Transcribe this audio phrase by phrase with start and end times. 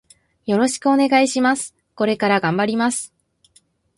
[0.47, 1.75] よろしくお願いします。
[1.93, 3.13] これから頑張ります。